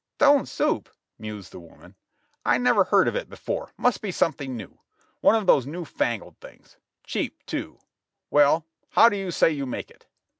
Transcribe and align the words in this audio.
"Stone 0.15 0.47
soup," 0.47 0.89
mused 1.19 1.51
the 1.51 1.59
woman, 1.59 1.93
"I 2.43 2.57
never 2.57 2.85
heard 2.85 3.07
of 3.07 3.15
it 3.15 3.29
before, 3.29 3.71
must 3.77 4.01
be 4.01 4.11
something 4.11 4.57
new; 4.57 4.79
one 5.19 5.35
of 5.35 5.45
these 5.45 5.67
new 5.67 5.85
fangled 5.85 6.39
things; 6.39 6.77
cheap, 7.03 7.45
too; 7.45 7.77
well, 8.31 8.65
how 8.89 9.09
do 9.09 9.15
you 9.15 9.29
say 9.29 9.51
you 9.51 9.67
make 9.67 9.91
it 9.91 10.07